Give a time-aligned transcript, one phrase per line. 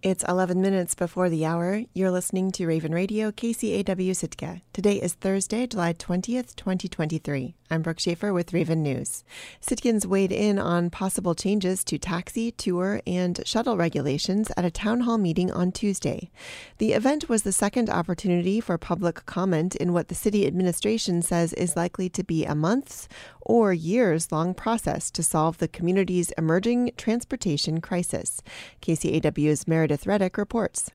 [0.00, 1.82] It's 11 minutes before the hour.
[1.92, 4.62] You're listening to Raven Radio, KCAW Sitka.
[4.72, 7.56] Today is Thursday, July 20th, 2023.
[7.68, 9.24] I'm Brooke Schaefer with Raven News.
[9.60, 15.00] Sitkans weighed in on possible changes to taxi, tour, and shuttle regulations at a town
[15.00, 16.30] hall meeting on Tuesday.
[16.78, 21.52] The event was the second opportunity for public comment in what the city administration says
[21.54, 23.08] is likely to be a month's
[23.40, 28.42] or years long process to solve the community's emerging transportation crisis.
[28.82, 30.90] KCAW's Meredith Reddick reports.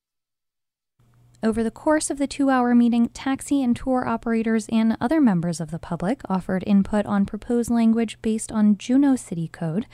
[1.44, 5.60] Over the course of the two hour meeting, taxi and tour operators and other members
[5.60, 9.86] of the public offered input on proposed language based on Juneau City Code.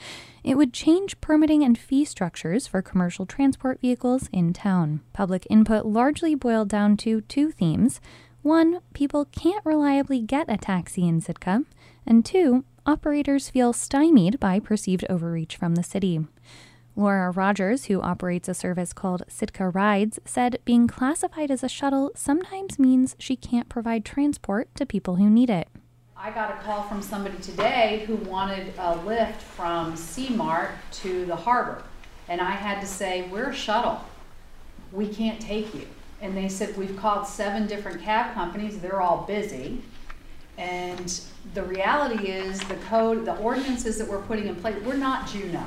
[0.44, 5.00] It would change permitting and fee structures for commercial transport vehicles in town.
[5.12, 8.00] Public input largely boiled down to two themes.
[8.42, 11.64] One, people can't reliably get a taxi in Sitka,
[12.06, 16.26] and two, operators feel stymied by perceived overreach from the city.
[16.96, 22.10] Laura Rogers, who operates a service called Sitka Rides, said being classified as a shuttle
[22.14, 25.68] sometimes means she can't provide transport to people who need it.
[26.16, 31.36] I got a call from somebody today who wanted a lift from Seamart to the
[31.36, 31.82] harbor.
[32.28, 34.04] And I had to say, We're a shuttle.
[34.92, 35.86] We can't take you.
[36.20, 39.80] And they said, We've called seven different cab companies, they're all busy.
[40.58, 41.20] And
[41.54, 45.64] the reality is, the code, the ordinances that we're putting in place, we're not Juneau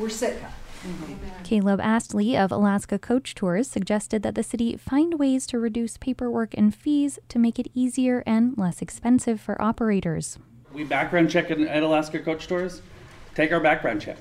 [0.00, 0.52] we're Sitka.
[0.82, 1.42] Mm-hmm.
[1.44, 6.54] Caleb Astley of Alaska Coach Tours suggested that the city find ways to reduce paperwork
[6.56, 10.38] and fees to make it easier and less expensive for operators.
[10.72, 12.80] We background check at Alaska Coach Tours.
[13.34, 14.16] Take our background check.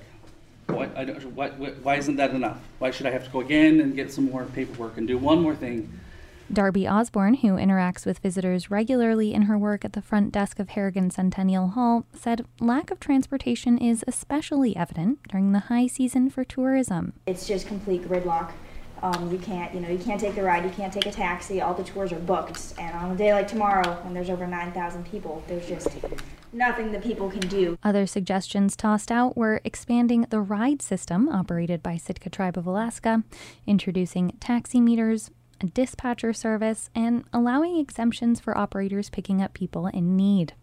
[0.68, 2.60] What, I, what, why isn't that enough?
[2.80, 5.42] Why should I have to go again and get some more paperwork and do one
[5.42, 5.90] more thing
[6.52, 10.70] Darby Osborne, who interacts with visitors regularly in her work at the front desk of
[10.70, 16.44] Harrigan Centennial Hall, said lack of transportation is especially evident during the high season for
[16.44, 17.14] tourism.
[17.28, 18.52] It's just complete gridlock.
[19.04, 21.62] Um, you can't, you know, you can't take the ride, you can't take a taxi.
[21.62, 25.06] All the tours are booked, and on a day like tomorrow, when there's over 9,000
[25.10, 25.88] people, there's just
[26.52, 27.78] nothing that people can do.
[27.84, 33.24] Other suggestions tossed out were expanding the ride system operated by Sitka Tribe of Alaska,
[33.68, 35.32] introducing taxi meters,
[35.62, 40.54] a dispatcher service, and allowing exemptions for operators picking up people in need.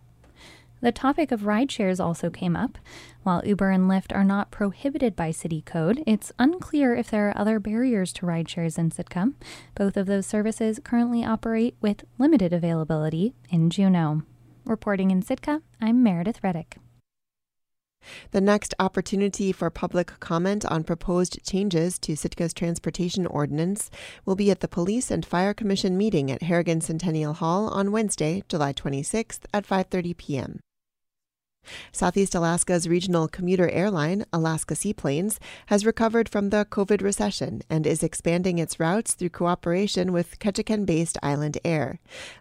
[0.83, 2.79] The topic of ride shares also came up.
[3.23, 7.39] While Uber and Lyft are not prohibited by city code, it's unclear if there are
[7.39, 9.33] other barriers to ride shares in Sitka.
[9.75, 14.23] Both of those services currently operate with limited availability in Juneau.
[14.67, 16.77] Reporting in Sitka, I'm Meredith Reddick.
[18.31, 23.91] The next opportunity for public comment on proposed changes to Sitka's transportation ordinance
[24.25, 28.43] will be at the Police and Fire Commission meeting at Harrigan Centennial Hall on Wednesday,
[28.49, 30.61] July 26th at 5:30 p.m.
[31.93, 38.03] Southeast Alaska's regional commuter airline, Alaska Seaplanes, has recovered from the COVID recession and is
[38.03, 41.99] expanding its routes through cooperation with Ketchikan based Island Air.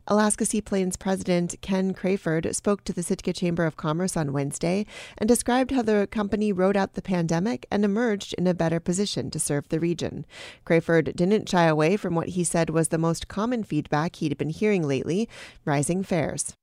[0.07, 4.85] Alaska Seaplanes President Ken Crayford spoke to the Sitka Chamber of Commerce on Wednesday
[5.17, 9.31] and described how the company rode out the pandemic and emerged in a better position
[9.31, 10.25] to serve the region.
[10.65, 14.49] Crayford didn't shy away from what he said was the most common feedback he'd been
[14.49, 15.29] hearing lately
[15.65, 16.55] rising fares.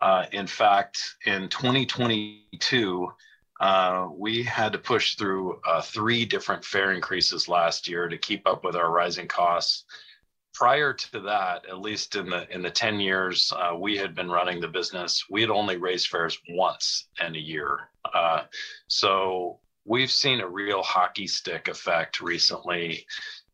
[0.00, 3.08] Uh, in fact, in 2022,
[3.60, 8.46] uh, we had to push through uh, three different fare increases last year to keep
[8.46, 9.84] up with our rising costs.
[10.52, 14.30] Prior to that, at least in the in the 10 years uh, we had been
[14.30, 17.90] running the business, we had only raised fares once in a year.
[18.14, 18.44] Uh,
[18.88, 23.06] so we've seen a real hockey stick effect recently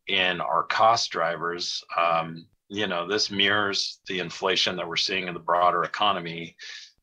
[0.07, 1.83] in our cost drivers.
[1.97, 6.55] Um, you know, this mirrors the inflation that we're seeing in the broader economy,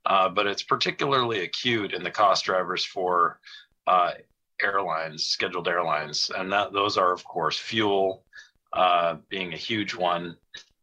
[0.04, 3.38] uh, but it's particularly acute in the cost drivers for
[3.86, 4.12] uh,
[4.60, 8.24] airlines, scheduled airlines, and that those are, of course, fuel
[8.72, 10.36] uh, being a huge one,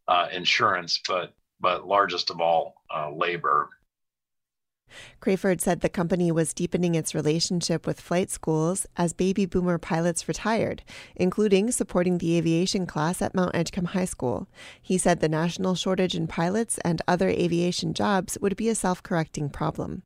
[0.07, 3.69] uh, insurance, but but largest of all, uh, labor.
[5.19, 10.27] Crayford said the company was deepening its relationship with flight schools as baby boomer pilots
[10.27, 10.83] retired,
[11.15, 14.47] including supporting the aviation class at Mount Edgecumbe High School.
[14.81, 19.03] He said the national shortage in pilots and other aviation jobs would be a self
[19.03, 20.03] correcting problem.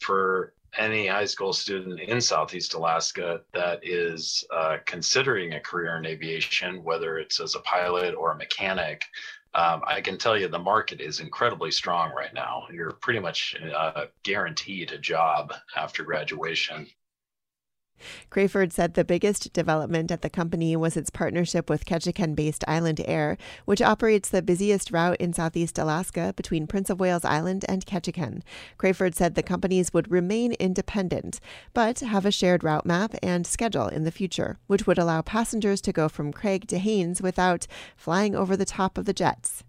[0.00, 6.06] For any high school student in Southeast Alaska that is uh, considering a career in
[6.06, 9.02] aviation, whether it's as a pilot or a mechanic,
[9.56, 12.66] um, I can tell you the market is incredibly strong right now.
[12.70, 16.86] You're pretty much uh, guaranteed a job after graduation.
[18.30, 23.00] Crayford said the biggest development at the company was its partnership with Ketchikan based Island
[23.04, 27.86] Air, which operates the busiest route in southeast Alaska between Prince of Wales Island and
[27.86, 28.42] Ketchikan.
[28.78, 31.40] Crayford said the companies would remain independent,
[31.72, 35.80] but have a shared route map and schedule in the future, which would allow passengers
[35.80, 37.66] to go from Craig to Haines without
[37.96, 39.64] flying over the top of the jets.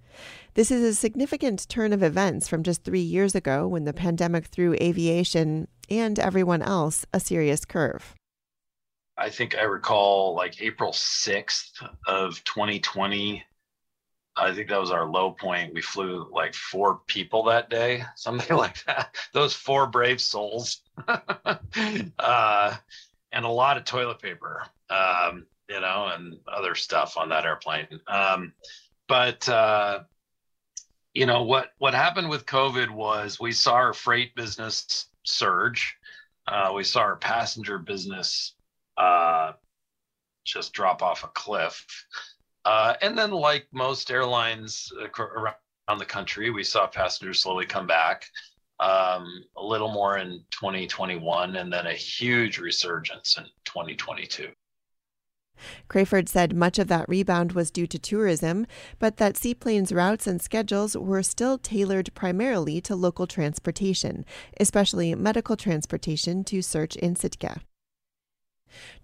[0.54, 4.46] This is a significant turn of events from just three years ago when the pandemic
[4.46, 8.16] threw aviation and everyone else a serious curve.
[9.18, 11.72] I think I recall like April 6th
[12.06, 13.44] of 2020.
[14.36, 15.74] I think that was our low point.
[15.74, 19.16] We flew like four people that day, something like that.
[19.34, 20.82] Those four brave souls.
[21.08, 22.76] uh,
[23.32, 28.00] and a lot of toilet paper, um, you know, and other stuff on that airplane.
[28.08, 28.54] Um,
[29.08, 30.00] but, uh,
[31.14, 35.96] you know, what, what happened with COVID was we saw our freight business surge.
[36.48, 38.56] Uh, we saw our passenger business
[38.98, 39.54] uh,
[40.46, 41.86] just drop off a cliff.
[42.66, 48.26] Uh, and then, like most airlines around the country, we saw passengers slowly come back.
[48.80, 54.50] Um, a little more in 2021, and then a huge resurgence in 2022.
[55.88, 58.66] Crayford said much of that rebound was due to tourism,
[59.00, 64.26] but that seaplanes' routes and schedules were still tailored primarily to local transportation,
[64.60, 67.62] especially medical transportation to SEARHC in Sitka.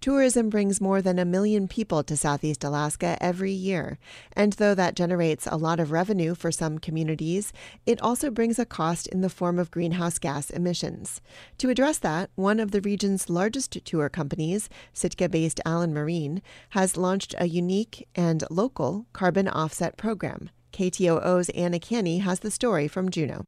[0.00, 3.98] Tourism brings more than a million people to Southeast Alaska every year,
[4.32, 7.52] and though that generates a lot of revenue for some communities,
[7.86, 11.20] it also brings a cost in the form of greenhouse gas emissions.
[11.58, 16.96] To address that, one of the region's largest tour companies, Sitka based Allen Marine, has
[16.96, 20.50] launched a unique and local carbon offset program.
[20.72, 23.44] KTOO's Anna Canny has the story from Juneau.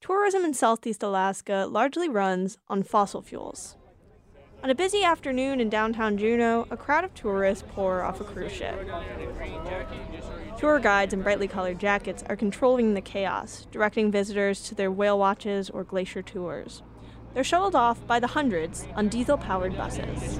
[0.00, 3.76] Tourism in Southeast Alaska largely runs on fossil fuels.
[4.62, 8.52] On a busy afternoon in downtown Juneau, a crowd of tourists pour off a cruise
[8.52, 8.78] ship.
[10.58, 15.18] Tour guides in brightly colored jackets are controlling the chaos, directing visitors to their whale
[15.18, 16.82] watches or glacier tours.
[17.32, 20.38] They're shuttled off by the hundreds on diesel powered buses.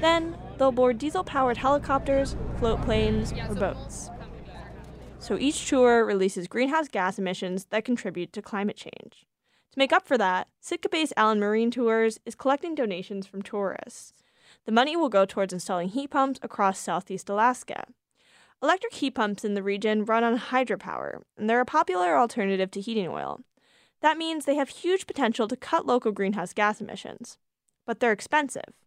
[0.00, 4.08] Then, they'll board diesel powered helicopters, float planes, or boats.
[5.18, 9.26] So each tour releases greenhouse gas emissions that contribute to climate change.
[9.74, 14.12] To make up for that, Sitka based Allen Marine Tours is collecting donations from tourists.
[14.66, 17.86] The money will go towards installing heat pumps across southeast Alaska.
[18.62, 22.80] Electric heat pumps in the region run on hydropower, and they're a popular alternative to
[22.80, 23.40] heating oil.
[24.00, 27.36] That means they have huge potential to cut local greenhouse gas emissions.
[27.84, 28.78] But they're expensive.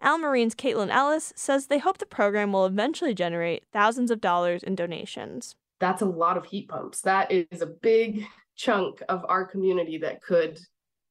[0.00, 4.62] Allen Marine's Caitlin Ellis says they hope the program will eventually generate thousands of dollars
[4.62, 5.56] in donations.
[5.80, 7.00] That's a lot of heat pumps.
[7.00, 8.24] That is a big
[8.58, 10.58] chunk of our community that could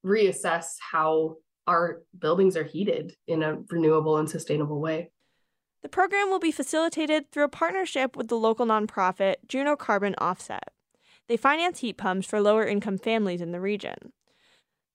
[0.05, 5.11] reassess how our buildings are heated in a renewable and sustainable way.
[5.81, 10.69] The program will be facilitated through a partnership with the local nonprofit Juneau Carbon Offset.
[11.27, 14.13] They finance heat pumps for lower income families in the region.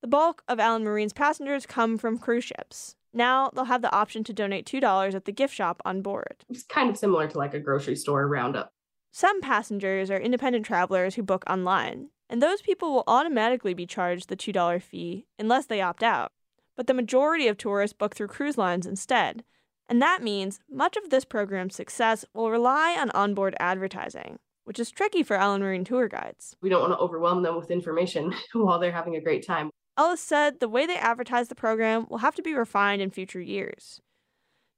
[0.01, 2.97] The bulk of Allen Marine's passengers come from cruise ships.
[3.15, 6.45] Now they'll have the option to donate $2 at the gift shop on board.
[6.49, 8.73] It's kind of similar to like a grocery store roundup.
[9.13, 14.31] Some passengers are independent travelers who book online and those people will automatically be charged
[14.31, 16.33] the $2 fee unless they opt out.
[16.75, 19.45] But the majority of tourists book through cruise lines instead,
[19.87, 24.91] and that means much of this program's success will rely on onboard advertising, which is
[24.91, 26.57] tricky for Allen Marine tour guides.
[26.63, 29.69] We don't want to overwhelm them with information while they're having a great time.
[29.99, 33.43] Ellis said the way they advertise the program will have to be refined in future
[33.43, 34.01] years.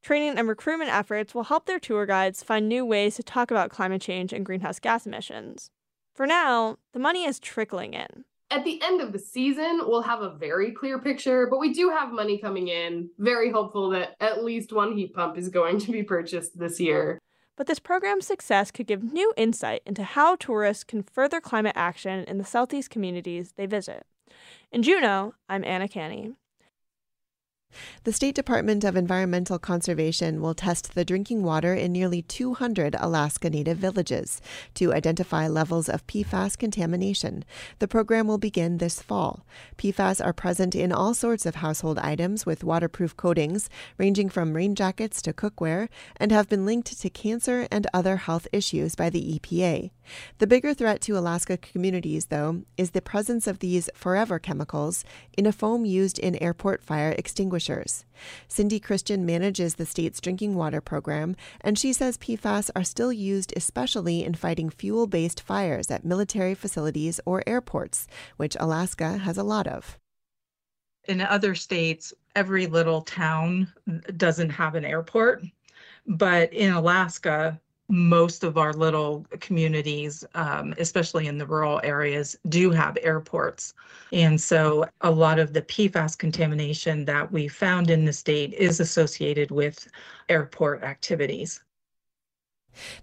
[0.02, 3.70] Training and recruitment efforts will help their tour guides find new ways to talk about
[3.70, 5.70] climate change and greenhouse gas emissions.
[6.14, 8.24] For now, the money is trickling in.
[8.50, 11.90] At the end of the season, we'll have a very clear picture, but we do
[11.90, 13.10] have money coming in.
[13.18, 17.18] Very hopeful that at least one heat pump is going to be purchased this year.
[17.56, 22.24] But this program's success could give new insight into how tourists can further climate action
[22.24, 24.06] in the Southeast communities they visit.
[24.70, 26.34] In Juneau, I'm Anna Canny.
[28.04, 33.50] The State Department of Environmental Conservation will test the drinking water in nearly 200 Alaska
[33.50, 34.40] Native villages
[34.74, 37.44] to identify levels of PFAS contamination.
[37.78, 39.44] The program will begin this fall.
[39.78, 44.74] PFAS are present in all sorts of household items with waterproof coatings, ranging from rain
[44.74, 49.38] jackets to cookware, and have been linked to cancer and other health issues by the
[49.38, 49.90] EPA.
[50.38, 55.04] The bigger threat to Alaska communities, though, is the presence of these forever chemicals
[55.36, 57.63] in a foam used in airport fire extinguishers.
[58.48, 63.52] Cindy Christian manages the state's drinking water program, and she says PFAS are still used
[63.56, 68.06] especially in fighting fuel based fires at military facilities or airports,
[68.36, 69.98] which Alaska has a lot of.
[71.06, 73.72] In other states, every little town
[74.16, 75.44] doesn't have an airport.
[76.06, 82.70] But in Alaska, most of our little communities, um, especially in the rural areas, do
[82.70, 83.74] have airports.
[84.12, 88.80] And so a lot of the PFAS contamination that we found in the state is
[88.80, 89.88] associated with
[90.28, 91.63] airport activities.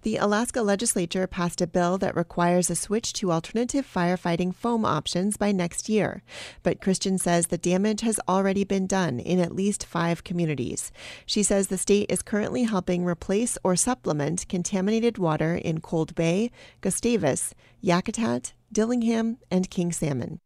[0.01, 5.37] The Alaska legislature passed a bill that requires a switch to alternative firefighting foam options
[5.37, 6.23] by next year.
[6.63, 10.91] But Christian says the damage has already been done in at least five communities.
[11.25, 16.51] She says the state is currently helping replace or supplement contaminated water in Cold Bay,
[16.81, 20.39] Gustavus, Yakutat, Dillingham, and King Salmon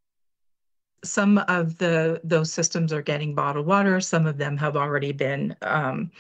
[1.06, 5.56] some of the those systems are getting bottled water some of them have already been
[5.62, 6.12] um,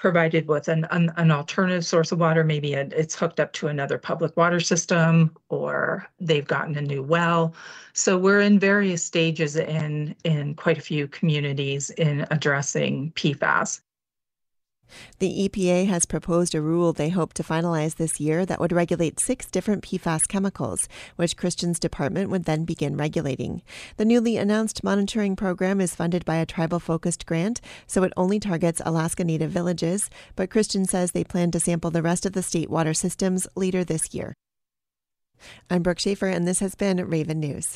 [0.00, 2.42] provided with an, an, an, alternative source of water.
[2.42, 7.54] Maybe it's hooked up to another public water system or they've gotten a new well.
[7.92, 13.82] So we're in various stages in, in quite a few communities in addressing PFAS.
[15.18, 19.20] The EPA has proposed a rule they hope to finalize this year that would regulate
[19.20, 23.62] six different PFAS chemicals, which Christian's department would then begin regulating.
[23.96, 28.40] The newly announced monitoring program is funded by a tribal focused grant, so it only
[28.40, 32.42] targets Alaska Native villages, but Christian says they plan to sample the rest of the
[32.42, 34.34] state water systems later this year.
[35.70, 37.68] I'm Brooke Schaefer, and this has been Raven News.